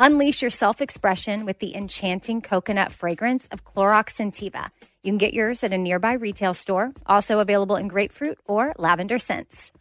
[0.00, 4.70] Unleash your self expression with the enchanting coconut fragrance of Clorox Scentiva.
[5.02, 9.18] You can get yours at a nearby retail store, also available in grapefruit or lavender
[9.18, 9.72] scents.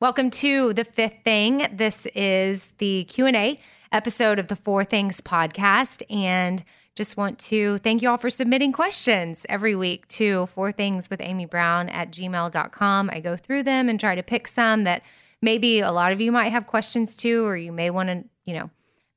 [0.00, 1.68] Welcome to the fifth thing.
[1.72, 3.58] This is the Q&A
[3.92, 6.64] episode of the Four Things podcast and
[6.96, 11.20] just want to thank you all for submitting questions every week to four things with
[11.20, 13.10] Amy Brown at gmail.com.
[13.12, 15.04] I go through them and try to pick some that
[15.40, 18.58] maybe a lot of you might have questions to, or you may want to, you
[18.58, 18.70] know,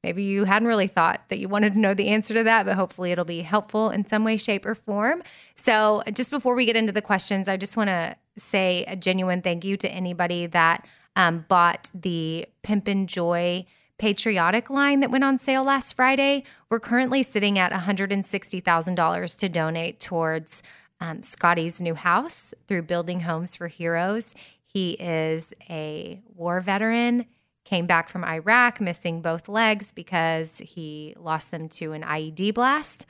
[0.04, 2.76] Maybe you hadn't really thought that you wanted to know the answer to that, but
[2.76, 5.22] hopefully it'll be helpful in some way, shape, or form.
[5.56, 9.42] So, just before we get into the questions, I just want to say a genuine
[9.44, 13.66] thank you to anybody that um, bought the Pimpin' Joy
[14.00, 16.44] patriotic line that went on sale last Friday.
[16.70, 20.64] We're currently sitting at $160,000 to donate towards
[21.00, 24.34] um, Scotty's new house through Building Homes for Heroes.
[24.66, 27.28] He is a war veteran
[27.72, 33.06] came back from Iraq missing both legs because he lost them to an IED blast.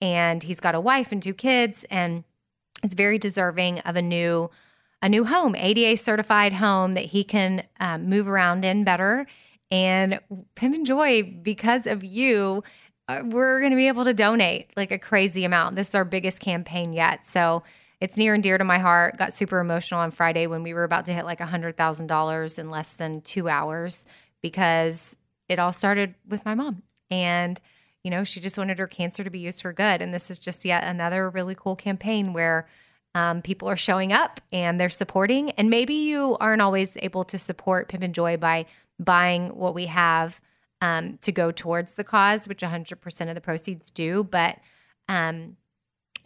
[0.00, 2.22] And he's got a wife and two kids and
[2.84, 4.48] is very deserving of a new
[5.02, 9.26] a new home, ADA certified home that he can um, move around in better.
[9.72, 10.20] And
[10.54, 12.62] Pimpin' Joy, because of you,
[13.08, 15.74] uh, we're going to be able to donate like a crazy amount.
[15.74, 17.26] This is our biggest campaign yet.
[17.26, 17.64] So
[18.00, 19.16] it's near and dear to my heart.
[19.16, 22.92] Got super emotional on Friday when we were about to hit like $100,000 in less
[22.92, 24.04] than two hours
[24.42, 25.16] because
[25.48, 26.82] it all started with my mom.
[27.10, 27.58] And,
[28.04, 30.02] you know, she just wanted her cancer to be used for good.
[30.02, 32.68] And this is just yet another really cool campaign where
[33.14, 35.52] um, people are showing up and they're supporting.
[35.52, 38.66] And maybe you aren't always able to support Pimpin' Joy by
[39.00, 40.40] buying what we have
[40.82, 44.22] um, to go towards the cause, which 100% of the proceeds do.
[44.22, 44.58] But,
[45.08, 45.56] um,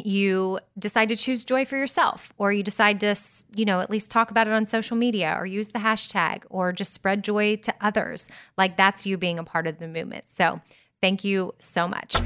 [0.05, 3.15] you decide to choose joy for yourself or you decide to
[3.55, 6.73] you know at least talk about it on social media or use the hashtag or
[6.73, 8.29] just spread joy to others.
[8.57, 10.25] Like that's you being a part of the movement.
[10.29, 10.61] So
[11.01, 12.17] thank you so much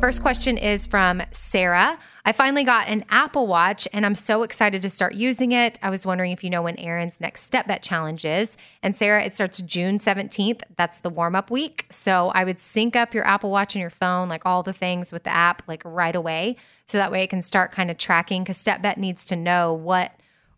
[0.00, 1.98] First question is from Sarah.
[2.24, 5.76] I finally got an Apple Watch and I'm so excited to start using it.
[5.82, 8.56] I was wondering if you know when Erin's next step bet challenge is.
[8.80, 10.62] And Sarah, it starts June 17th.
[10.76, 11.86] That's the warm up week.
[11.90, 15.10] So I would sync up your Apple Watch and your phone, like all the things
[15.10, 16.54] with the app, like right away.
[16.86, 19.72] So that way it can start kind of tracking because step bet needs to know
[19.72, 20.12] what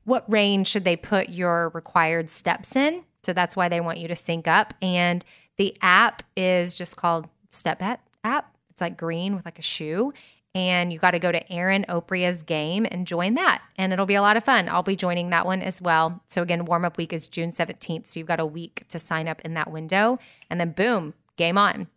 [0.05, 3.05] what range should they put your required steps in.
[3.23, 4.75] So that's why they want you to sync up.
[4.83, 5.25] And
[5.57, 8.55] the app is just called Step Bet app.
[8.81, 10.15] It's like green with like a shoe.
[10.55, 13.63] And you got to go to Erin Oprea's game and join that.
[13.77, 14.69] And it'll be a lot of fun.
[14.69, 16.23] I'll be joining that one as well.
[16.29, 18.09] So, again, warm up week is June 17th.
[18.09, 20.19] So, you've got a week to sign up in that window.
[20.49, 21.89] And then, boom, game on.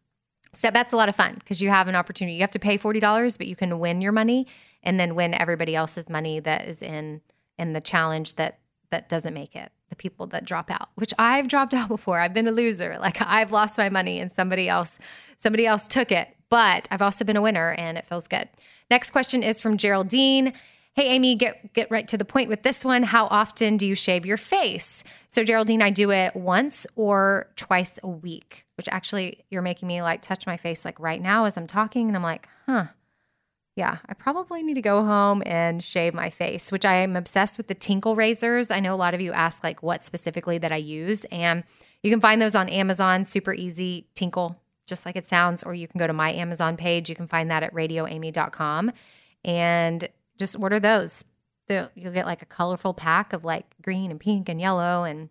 [0.51, 2.35] So, that's a lot of fun because you have an opportunity.
[2.35, 4.45] You have to pay $40, but you can win your money
[4.83, 7.21] and then win everybody else's money that is in
[7.57, 8.59] in the challenge that
[8.91, 9.71] that doesn't make it.
[9.89, 12.19] The people that drop out, which I've dropped out before.
[12.19, 12.97] I've been a loser.
[12.99, 14.99] Like I've lost my money and somebody else
[15.39, 16.27] somebody else took it.
[16.53, 18.47] But I've also been a winner and it feels good.
[18.91, 20.53] Next question is from Geraldine.
[20.93, 23.01] Hey Amy, get get right to the point with this one.
[23.01, 25.03] How often do you shave your face?
[25.29, 30.03] So Geraldine, I do it once or twice a week, which actually you're making me
[30.03, 32.85] like touch my face like right now as I'm talking and I'm like, "Huh.
[33.75, 37.57] Yeah, I probably need to go home and shave my face, which I am obsessed
[37.57, 38.69] with the Tinkle razors.
[38.69, 41.63] I know a lot of you ask like what specifically that I use and
[42.03, 45.87] you can find those on Amazon, super easy, Tinkle just like it sounds or you
[45.87, 47.09] can go to my Amazon page.
[47.09, 48.91] You can find that at radioamy.com
[49.45, 51.23] and just order those.
[51.69, 55.03] You'll get like a colorful pack of like green and pink and yellow.
[55.03, 55.29] And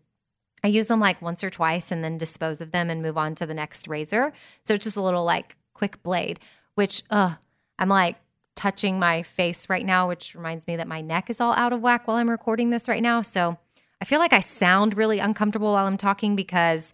[0.64, 3.34] I use them like once or twice and then dispose of them and move on
[3.37, 4.32] to the next razor.
[4.64, 6.40] So it's just a little like quick blade,
[6.75, 7.34] which uh,
[7.78, 8.16] I'm like
[8.55, 11.81] touching my face right now, which reminds me that my neck is all out of
[11.81, 13.22] whack while I'm recording this right now.
[13.22, 13.58] So
[14.00, 16.93] I feel like I sound really uncomfortable while I'm talking because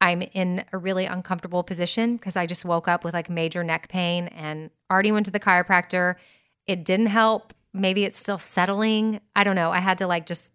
[0.00, 3.88] I'm in a really uncomfortable position because I just woke up with like major neck
[3.88, 6.16] pain and already went to the chiropractor
[6.68, 7.54] it didn't help.
[7.72, 9.20] Maybe it's still settling.
[9.34, 9.72] I don't know.
[9.72, 10.52] I had to like just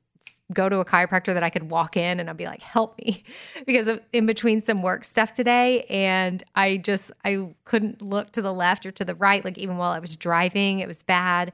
[0.54, 3.24] go to a chiropractor that I could walk in and I'd be like, help me
[3.66, 5.82] because of in between some work stuff today.
[5.90, 9.44] And I just, I couldn't look to the left or to the right.
[9.44, 11.52] Like even while I was driving, it was bad.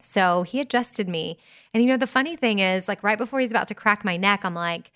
[0.00, 1.38] So he adjusted me.
[1.74, 4.16] And you know, the funny thing is, like right before he's about to crack my
[4.16, 4.92] neck, I'm like,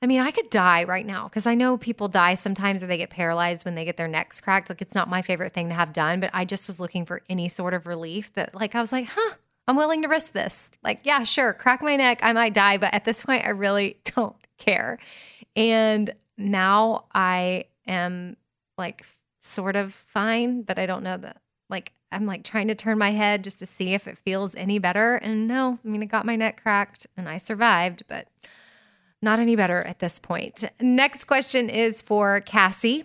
[0.00, 2.98] I mean, I could die right now because I know people die sometimes or they
[2.98, 4.68] get paralyzed when they get their necks cracked.
[4.68, 7.22] Like, it's not my favorite thing to have done, but I just was looking for
[7.28, 9.34] any sort of relief that, like, I was like, huh,
[9.66, 10.70] I'm willing to risk this.
[10.84, 13.98] Like, yeah, sure, crack my neck, I might die, but at this point, I really
[14.04, 14.98] don't care.
[15.56, 18.36] And now I am
[18.76, 19.04] like
[19.42, 23.10] sort of fine, but I don't know that, like, I'm like trying to turn my
[23.10, 25.16] head just to see if it feels any better.
[25.16, 28.28] And no, I mean, it got my neck cracked and I survived, but
[29.22, 30.64] not any better at this point.
[30.80, 33.04] Next question is for Cassie.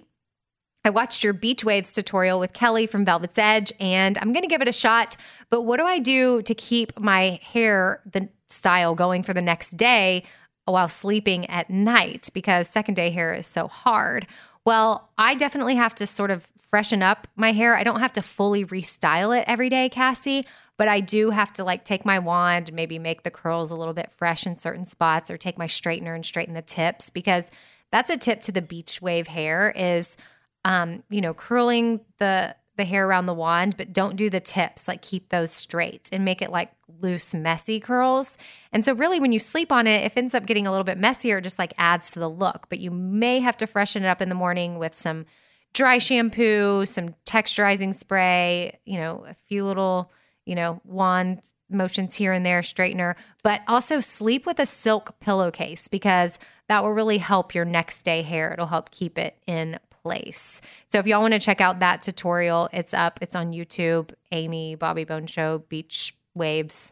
[0.86, 4.50] I watched your beach waves tutorial with Kelly from Velvet's Edge and I'm going to
[4.50, 5.16] give it a shot.
[5.50, 9.78] But what do I do to keep my hair the style going for the next
[9.78, 10.24] day
[10.66, 14.28] while sleeping at night because second day hair is so hard?
[14.66, 17.76] Well, I definitely have to sort of freshen up my hair.
[17.76, 20.44] I don't have to fully restyle it every day, Cassie,
[20.78, 23.94] but I do have to like take my wand, maybe make the curls a little
[23.94, 27.52] bit fresh in certain spots or take my straightener and straighten the tips because
[27.92, 30.18] that's a tip to the beach wave hair is
[30.66, 34.88] um, you know, curling the the hair around the wand, but don't do the tips.
[34.88, 36.72] Like keep those straight and make it like
[37.02, 38.38] loose, messy curls.
[38.72, 40.84] And so really when you sleep on it, if it ends up getting a little
[40.84, 42.68] bit messier, it just like adds to the look.
[42.70, 45.28] But you may have to freshen it up in the morning with some
[45.74, 50.12] dry shampoo, some texturizing spray, you know, a few little
[50.46, 55.88] you know, wand motions here and there, straightener, but also sleep with a silk pillowcase
[55.88, 56.38] because
[56.68, 58.54] that will really help your next day hair.
[58.54, 60.62] It'll help keep it in place.
[60.90, 63.20] So if y'all want to check out that tutorial, it's up.
[63.22, 64.12] It's on YouTube.
[64.32, 66.92] Amy, Bobby Bones Show, Beach Waves,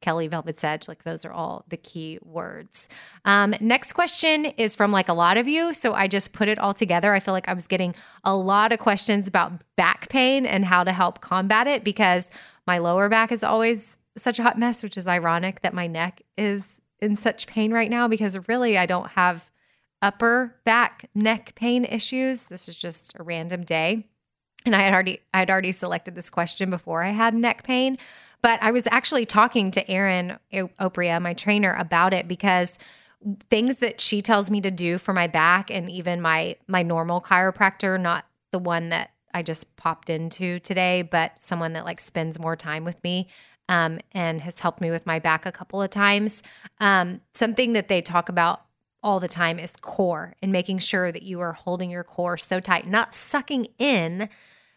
[0.00, 0.88] Kelly Velvet's Edge.
[0.88, 2.88] Like those are all the key words.
[3.24, 5.72] Um, next question is from like a lot of you.
[5.72, 7.14] So I just put it all together.
[7.14, 7.94] I feel like I was getting
[8.24, 12.30] a lot of questions about back pain and how to help combat it because
[12.66, 16.22] my lower back is always such a hot mess, which is ironic that my neck
[16.36, 19.50] is in such pain right now because really I don't have
[20.00, 22.46] upper back neck pain issues.
[22.46, 24.06] This is just a random day.
[24.64, 27.98] And I had already I had already selected this question before I had neck pain,
[28.42, 32.78] but I was actually talking to Erin Oprea, my trainer, about it because
[33.50, 37.20] things that she tells me to do for my back and even my my normal
[37.20, 42.38] chiropractor, not the one that I just popped into today, but someone that like spends
[42.38, 43.28] more time with me
[43.68, 46.42] um, and has helped me with my back a couple of times.
[46.80, 48.62] Um, something that they talk about
[49.02, 52.60] all the time is core and making sure that you are holding your core so
[52.60, 54.28] tight, not sucking in,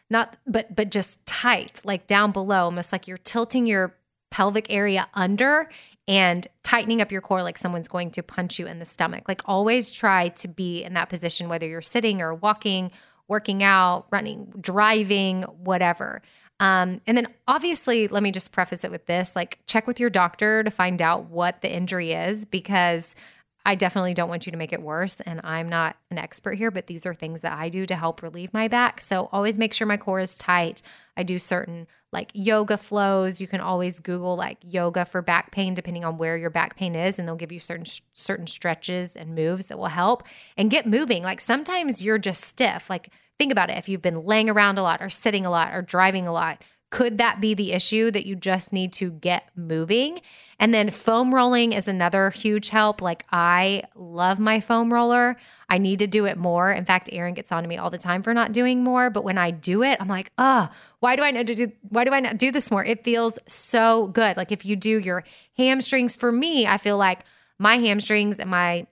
[0.10, 3.96] not but but just tight, like down below, almost like you're tilting your
[4.32, 5.70] pelvic area under
[6.08, 9.28] and tightening up your core like someone's going to punch you in the stomach.
[9.28, 12.92] Like always try to be in that position whether you're sitting or walking
[13.28, 16.22] working out, running, driving, whatever.
[16.60, 20.10] Um, and then obviously, let me just preface it with this like, check with your
[20.10, 23.16] doctor to find out what the injury is because
[23.66, 25.20] I definitely don't want you to make it worse.
[25.22, 28.22] And I'm not an expert here, but these are things that I do to help
[28.22, 29.02] relieve my back.
[29.02, 30.84] So always make sure my core is tight.
[31.18, 33.42] I do certain like yoga flows.
[33.42, 36.96] You can always Google like yoga for back pain, depending on where your back pain
[36.96, 40.24] is, and they'll give you certain certain stretches and moves that will help.
[40.56, 41.24] And get moving.
[41.24, 42.90] Like sometimes you're just stiff.
[42.90, 43.78] Like think about it.
[43.78, 46.62] If you've been laying around a lot, or sitting a lot, or driving a lot,
[46.96, 50.22] could that be the issue that you just need to get moving?
[50.58, 53.02] And then foam rolling is another huge help.
[53.02, 55.36] Like I love my foam roller.
[55.70, 56.72] I need to do it more.
[56.72, 59.10] In fact, Erin gets on to me all the time for not doing more.
[59.10, 60.70] But when I do it, I'm like, oh,
[61.02, 62.86] why do I not do why do I not do this more?
[62.86, 64.38] It feels so good.
[64.38, 65.26] Like if you do your
[65.58, 67.26] hamstrings, for me, I feel like
[67.60, 68.88] my hamstrings and my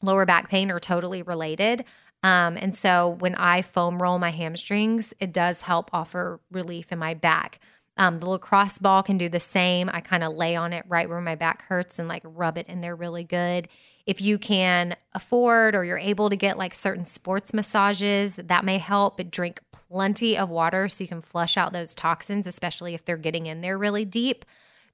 [0.00, 1.84] lower back pain are totally related.
[2.22, 6.98] Um, and so when I foam roll my hamstrings, it does help offer relief in
[6.98, 7.58] my back.
[7.96, 9.90] Um, the lacrosse ball can do the same.
[9.92, 12.68] I kind of lay on it right where my back hurts and like rub it
[12.68, 13.68] in there really good.
[14.06, 18.78] If you can afford or you're able to get like certain sports massages, that may
[18.78, 19.18] help.
[19.18, 23.16] But drink plenty of water so you can flush out those toxins, especially if they're
[23.16, 24.44] getting in there really deep.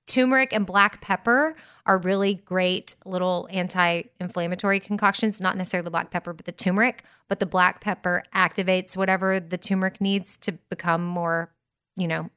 [0.08, 6.10] Turmeric and black pepper are really great little anti inflammatory concoctions, not necessarily the black
[6.10, 7.04] pepper, but the turmeric.
[7.28, 11.52] But the black pepper activates whatever the turmeric needs to become more,
[11.96, 12.30] you know,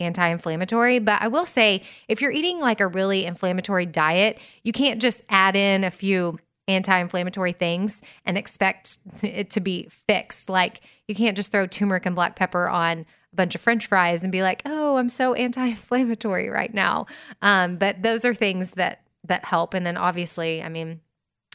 [0.00, 1.00] anti inflammatory.
[1.00, 5.22] But I will say, if you're eating like a really inflammatory diet, you can't just
[5.28, 10.48] add in a few anti inflammatory things and expect it to be fixed.
[10.48, 14.22] Like, you can't just throw turmeric and black pepper on a bunch of french fries
[14.22, 17.06] and be like, oh, I'm so anti inflammatory right now.
[17.42, 19.74] Um, but those are things that that help.
[19.74, 21.00] And then obviously, I mean,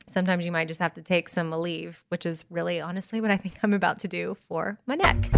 [0.07, 3.37] sometimes you might just have to take some leave, which is really honestly what I
[3.37, 5.29] think I'm about to do for my neck.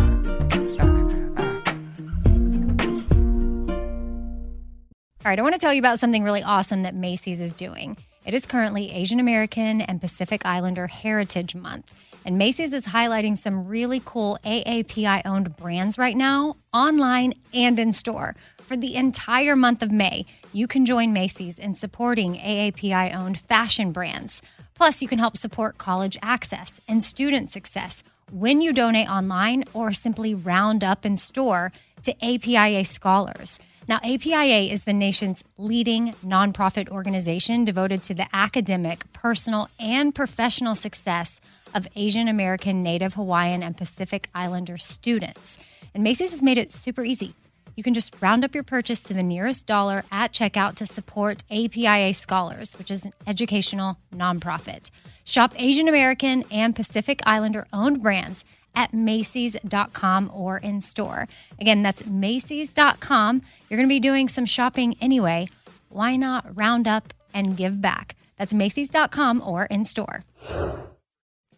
[5.25, 7.97] All right, I want to tell you about something really awesome that Macy's is doing.
[8.25, 11.91] It is currently Asian American and Pacific Islander Heritage Month.
[12.25, 17.93] And Macy's is highlighting some really cool AAPI owned brands right now, online and in
[17.93, 18.35] store.
[18.63, 23.91] For the entire month of May, you can join Macy's in supporting AAPI owned fashion
[23.91, 24.41] brands.
[24.73, 29.93] Plus, you can help support college access and student success when you donate online or
[29.93, 33.59] simply round up in store to APIA scholars.
[33.87, 40.73] Now, APIA is the nation's leading nonprofit organization devoted to the academic, personal, and professional
[40.73, 41.39] success
[41.75, 45.59] of Asian American, Native Hawaiian, and Pacific Islander students.
[45.93, 47.35] And Macy's has made it super easy.
[47.75, 51.43] You can just round up your purchase to the nearest dollar at checkout to support
[51.51, 54.89] APIA Scholars, which is an educational nonprofit.
[55.25, 61.27] Shop Asian American and Pacific Islander owned brands at Macy's.com or in store.
[61.59, 63.41] Again, that's Macy's.com.
[63.69, 65.47] You're going to be doing some shopping anyway.
[65.89, 68.15] Why not round up and give back?
[68.37, 70.23] That's Macy's.com or in store.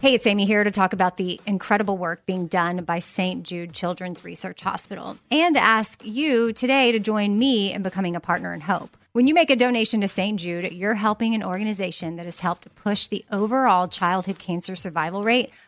[0.00, 3.44] Hey, it's Amy here to talk about the incredible work being done by St.
[3.44, 8.52] Jude Children's Research Hospital and ask you today to join me in becoming a partner
[8.52, 8.96] in hope.
[9.12, 10.38] When you make a donation to St.
[10.40, 15.52] Jude, you're helping an organization that has helped push the overall childhood cancer survival rate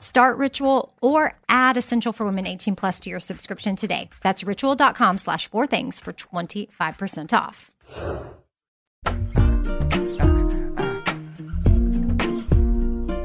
[0.00, 4.08] Start Ritual or add Essential for Women 18 Plus to your subscription today.
[4.22, 7.70] That's ritual.com slash four things for 25% off.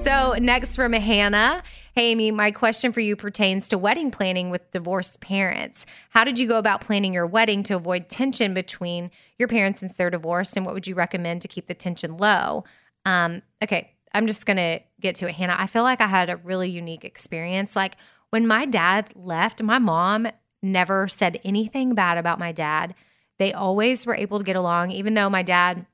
[0.03, 1.63] So, next from Hannah.
[1.95, 5.85] Hey, Amy, my question for you pertains to wedding planning with divorced parents.
[6.09, 9.93] How did you go about planning your wedding to avoid tension between your parents since
[9.93, 10.57] they're divorced?
[10.57, 12.65] And what would you recommend to keep the tension low?
[13.05, 15.55] Um, okay, I'm just going to get to it, Hannah.
[15.57, 17.75] I feel like I had a really unique experience.
[17.75, 17.95] Like
[18.31, 20.27] when my dad left, my mom
[20.63, 22.95] never said anything bad about my dad.
[23.37, 25.85] They always were able to get along, even though my dad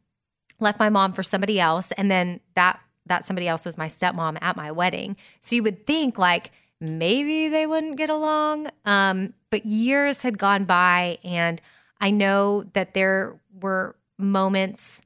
[0.60, 1.92] left my mom for somebody else.
[1.94, 5.18] And then that that somebody else was my stepmom at my wedding.
[5.42, 8.68] So you would think like maybe they wouldn't get along.
[8.86, 11.60] Um, but years had gone by, and
[12.00, 15.02] I know that there were moments,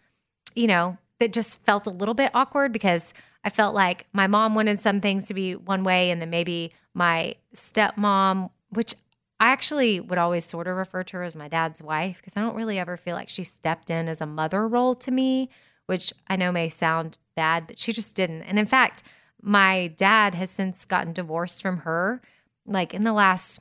[0.54, 4.56] you know, that just felt a little bit awkward because I felt like my mom
[4.56, 8.95] wanted some things to be one way, and then maybe my stepmom, which
[9.39, 12.41] I actually would always sort of refer to her as my dad's wife because I
[12.41, 15.49] don't really ever feel like she stepped in as a mother role to me,
[15.86, 18.43] which I know may sound bad, but she just didn't.
[18.43, 19.03] And in fact,
[19.41, 22.21] my dad has since gotten divorced from her,
[22.65, 23.60] like in the last,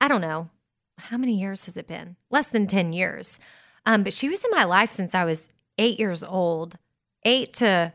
[0.00, 0.50] I don't know,
[0.98, 2.16] how many years has it been?
[2.30, 3.38] Less than 10 years.
[3.86, 6.76] Um, but she was in my life since I was eight years old,
[7.24, 7.94] eight to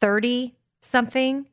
[0.00, 1.46] 30 something.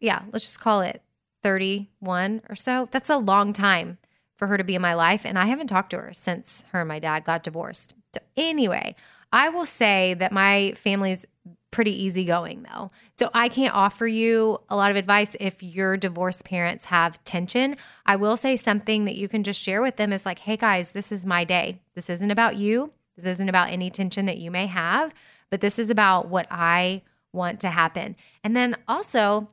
[0.00, 1.02] Yeah, let's just call it
[1.42, 2.88] 31 or so.
[2.90, 3.98] That's a long time
[4.36, 5.24] for her to be in my life.
[5.24, 7.94] And I haven't talked to her since her and my dad got divorced.
[8.14, 8.94] So anyway,
[9.32, 11.26] I will say that my family's
[11.70, 12.90] pretty easygoing though.
[13.18, 17.76] So I can't offer you a lot of advice if your divorced parents have tension.
[18.06, 20.92] I will say something that you can just share with them is like, hey guys,
[20.92, 21.80] this is my day.
[21.94, 22.92] This isn't about you.
[23.16, 25.14] This isn't about any tension that you may have,
[25.50, 27.02] but this is about what I
[27.36, 28.16] want to happen.
[28.42, 29.46] And then also,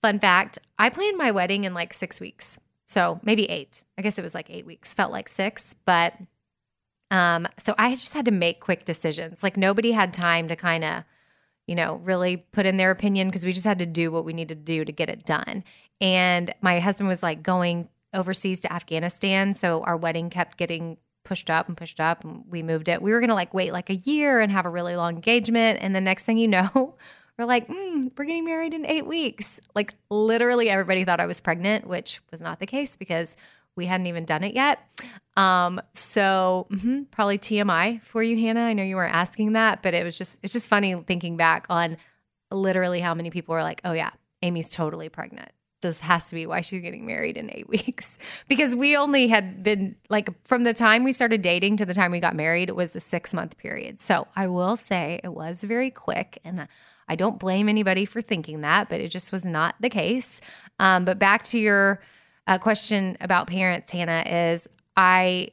[0.00, 2.58] fun fact, I planned my wedding in like six weeks.
[2.86, 3.84] So maybe eight.
[3.98, 6.14] I guess it was like eight weeks, felt like six, but
[7.10, 9.42] um, so I just had to make quick decisions.
[9.42, 11.04] Like nobody had time to kind of,
[11.66, 14.32] you know, really put in their opinion because we just had to do what we
[14.32, 15.64] needed to do to get it done.
[16.00, 19.54] And my husband was like going overseas to Afghanistan.
[19.54, 20.96] So our wedding kept getting
[21.30, 23.00] pushed up and pushed up and we moved it.
[23.00, 25.78] We were going to like wait like a year and have a really long engagement.
[25.80, 26.96] And the next thing you know,
[27.38, 29.60] we're like, mm, we're getting married in eight weeks.
[29.72, 33.36] Like literally everybody thought I was pregnant, which was not the case because
[33.76, 34.80] we hadn't even done it yet.
[35.36, 38.62] Um, so mm-hmm, probably TMI for you, Hannah.
[38.62, 41.66] I know you weren't asking that, but it was just, it's just funny thinking back
[41.70, 41.96] on
[42.50, 44.10] literally how many people were like, oh yeah,
[44.42, 48.74] Amy's totally pregnant this has to be why she's getting married in eight weeks because
[48.76, 52.20] we only had been like from the time we started dating to the time we
[52.20, 55.90] got married it was a six month period so i will say it was very
[55.90, 56.66] quick and
[57.08, 60.40] i don't blame anybody for thinking that but it just was not the case
[60.78, 62.00] um, but back to your
[62.46, 65.48] uh, question about parents hannah is i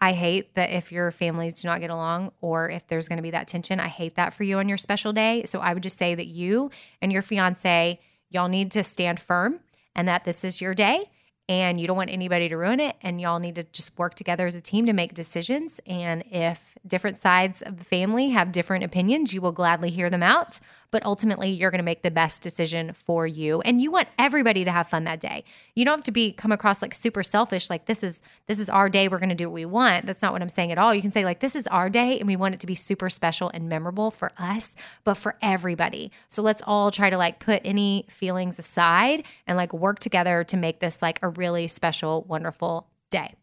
[0.00, 3.22] I hate that if your families do not get along or if there's going to
[3.22, 3.78] be that tension.
[3.78, 5.44] I hate that for you on your special day.
[5.46, 8.00] So I would just say that you and your fiance
[8.36, 9.58] y'all need to stand firm
[9.96, 11.10] and that this is your day
[11.48, 14.46] and you don't want anybody to ruin it and y'all need to just work together
[14.46, 15.80] as a team to make decisions.
[15.86, 20.22] And if different sides of the family have different opinions you will gladly hear them
[20.22, 20.58] out.
[20.90, 24.64] But ultimately you're going to make the best decision for you and you want everybody
[24.64, 25.44] to have fun that day.
[25.74, 28.68] You don't have to be come across like super selfish like this is this is
[28.68, 30.06] our day we're going to do what we want.
[30.06, 30.94] That's not what i'm saying at all.
[30.94, 33.08] You can say like this is our day and we want it to be super
[33.10, 36.10] special and memorable for us but for everybody.
[36.28, 40.56] So let's all try to like put any feelings aside and like work together to
[40.56, 43.34] make this like a really special, wonderful day.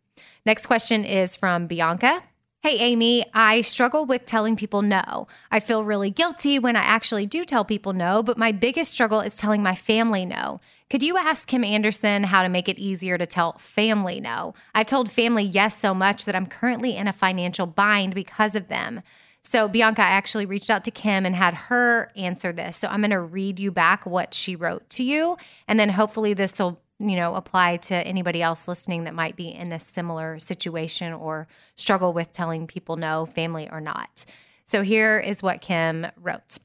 [0.46, 2.24] Next question is from Bianca.
[2.62, 5.28] Hey, Amy, I struggle with telling people no.
[5.52, 9.20] I feel really guilty when I actually do tell people no, but my biggest struggle
[9.20, 10.62] is telling my family no.
[10.90, 14.54] Could you ask Kim Anderson how to make it easier to tell family no?
[14.74, 18.70] I've told family yes so much that I'm currently in a financial bind because of
[18.70, 19.02] them.
[19.42, 22.78] So, Bianca, I actually reached out to Kim and had her answer this.
[22.78, 25.36] So, I'm going to read you back what she wrote to you.
[25.68, 29.50] And then hopefully, this will you know apply to anybody else listening that might be
[29.50, 34.26] in a similar situation or struggle with telling people no family or not.
[34.66, 36.58] So here is what kim wrote.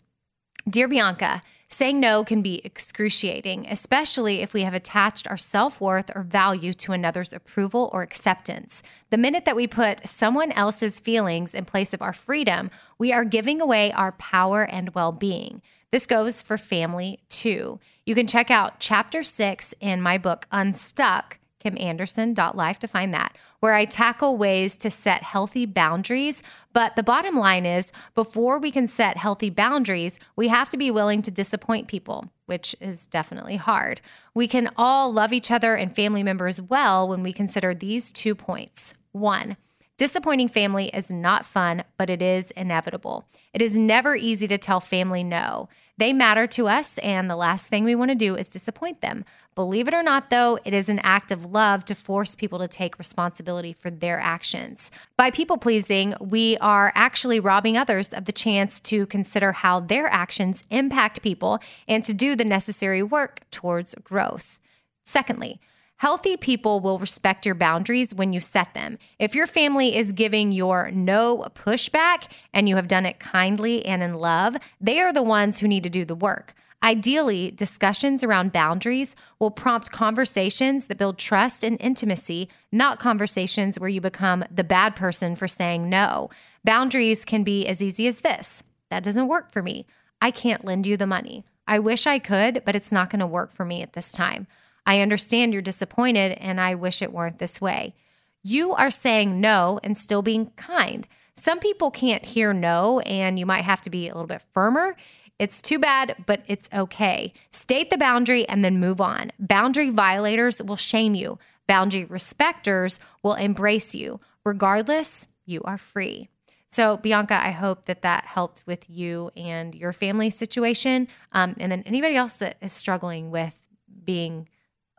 [0.68, 6.22] Dear bianca saying no can be excruciating especially if we have attached our self-worth or
[6.22, 8.82] value to another's approval or acceptance.
[9.10, 13.24] The minute that we put someone else's feelings in place of our freedom we are
[13.24, 15.62] giving away our power and well-being.
[15.90, 21.38] This goes for family too you can check out chapter six in my book, Unstuck,
[21.62, 26.42] kimanderson.life to find that, where I tackle ways to set healthy boundaries.
[26.72, 30.90] But the bottom line is before we can set healthy boundaries, we have to be
[30.90, 34.00] willing to disappoint people, which is definitely hard.
[34.32, 38.34] We can all love each other and family members well when we consider these two
[38.34, 38.94] points.
[39.12, 39.58] One,
[39.98, 43.26] Disappointing family is not fun, but it is inevitable.
[43.52, 45.68] It is never easy to tell family no.
[45.98, 49.24] They matter to us, and the last thing we want to do is disappoint them.
[49.56, 52.68] Believe it or not, though, it is an act of love to force people to
[52.68, 54.92] take responsibility for their actions.
[55.16, 60.06] By people pleasing, we are actually robbing others of the chance to consider how their
[60.06, 61.58] actions impact people
[61.88, 64.61] and to do the necessary work towards growth.
[65.04, 65.58] Secondly,
[65.98, 68.98] Healthy people will respect your boundaries when you set them.
[69.18, 74.00] If your family is giving your no pushback and you have done it kindly and
[74.00, 76.54] in love, they are the ones who need to do the work.
[76.84, 83.90] Ideally, discussions around boundaries will prompt conversations that build trust and intimacy, not conversations where
[83.90, 86.30] you become the bad person for saying no.
[86.62, 89.84] Boundaries can be as easy as this that doesn't work for me.
[90.22, 91.44] I can't lend you the money.
[91.66, 94.46] I wish I could, but it's not going to work for me at this time.
[94.86, 97.94] I understand you're disappointed and I wish it weren't this way.
[98.42, 101.06] You are saying no and still being kind.
[101.34, 104.96] Some people can't hear no, and you might have to be a little bit firmer.
[105.38, 107.32] It's too bad, but it's okay.
[107.52, 109.30] State the boundary and then move on.
[109.38, 111.38] Boundary violators will shame you,
[111.68, 114.18] boundary respecters will embrace you.
[114.44, 116.28] Regardless, you are free.
[116.70, 121.08] So, Bianca, I hope that that helped with you and your family situation.
[121.32, 123.64] Um, and then anybody else that is struggling with
[124.04, 124.48] being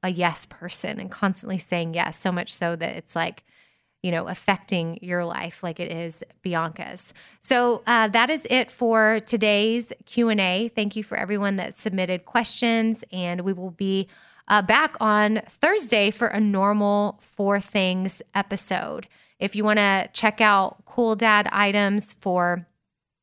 [0.04, 3.44] a yes person and constantly saying yes, so much so that it's like,
[4.02, 7.14] you know, affecting your life like it is Bianca's.
[7.42, 10.70] So uh, that is it for today's Q and A.
[10.70, 14.08] Thank you for everyone that submitted questions, and we will be
[14.48, 19.08] uh, back on Thursday for a normal Four Things episode.
[19.38, 22.66] If you want to check out cool dad items for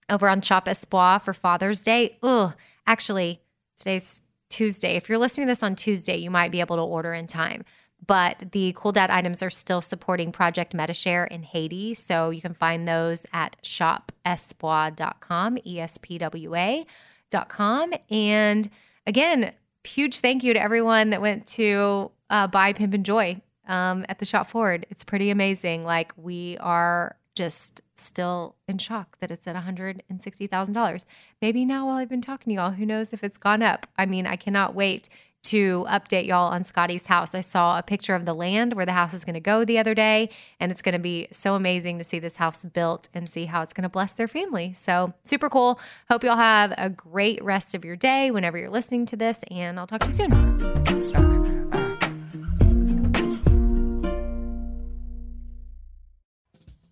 [0.08, 2.54] over on Shop Espwa for Father's Day, ugh,
[2.86, 3.40] actually
[3.76, 4.96] today's Tuesday.
[4.96, 7.64] If you're listening to this on Tuesday, you might be able to order in time.
[8.06, 11.94] But the Cool Dad items are still supporting Project Medi-Share in Haiti.
[11.94, 17.94] So you can find those at shopespwa.com, E S P W A.com.
[18.10, 18.68] And
[19.06, 19.52] again,
[19.84, 24.24] huge thank you to everyone that went to uh, buy Pimpin' Joy um, at the
[24.24, 24.86] Shop Forward.
[24.90, 25.84] It's pretty amazing.
[25.84, 31.06] Like, we are just still in shock that it's at $160,000.
[31.40, 33.86] Maybe now while I've been talking to y'all, who knows if it's gone up.
[33.96, 35.08] I mean, I cannot wait
[35.44, 37.32] to update y'all on Scotty's house.
[37.32, 39.78] I saw a picture of the land where the house is going to go the
[39.78, 43.30] other day, and it's going to be so amazing to see this house built and
[43.30, 44.72] see how it's going to bless their family.
[44.72, 45.78] So, super cool.
[46.10, 49.78] Hope y'all have a great rest of your day whenever you're listening to this, and
[49.78, 51.25] I'll talk to you soon.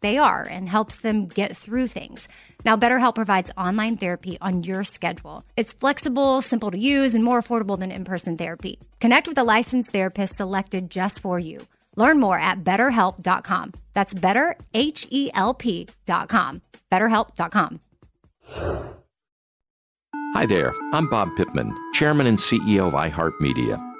[0.00, 2.28] they are and helps them get through things.
[2.64, 5.44] Now, BetterHelp provides online therapy on your schedule.
[5.56, 8.78] It's flexible, simple to use, and more affordable than in person therapy.
[9.00, 11.66] Connect with a licensed therapist selected just for you.
[11.96, 13.72] Learn more at betterhelp.com.
[13.94, 16.62] That's betterhelp.com.
[16.92, 17.80] BetterHelp.com.
[20.34, 23.87] Hi there, I'm Bob Pittman, Chairman and CEO of iHeartMedia.